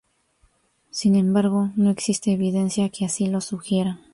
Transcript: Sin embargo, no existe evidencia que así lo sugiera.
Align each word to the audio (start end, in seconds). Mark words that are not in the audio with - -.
Sin 0.89 1.15
embargo, 1.15 1.69
no 1.75 1.91
existe 1.91 2.33
evidencia 2.33 2.89
que 2.89 3.05
así 3.05 3.27
lo 3.27 3.39
sugiera. 3.39 3.99